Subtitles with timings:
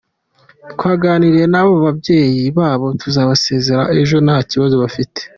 [0.71, 5.19] Twaganiriye na bo n’ababyeyi babo, tuzabasezera ejo nta kibazo bafite.